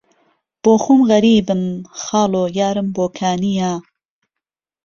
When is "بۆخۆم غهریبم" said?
0.63-1.63